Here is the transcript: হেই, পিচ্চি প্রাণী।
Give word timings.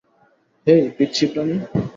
হেই, 0.67 0.81
পিচ্চি 0.97 1.25
প্রাণী। 1.25 1.55